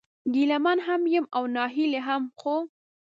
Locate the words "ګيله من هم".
0.33-1.01